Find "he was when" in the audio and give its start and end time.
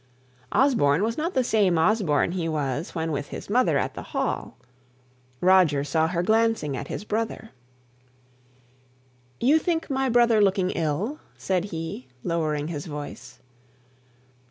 2.31-3.11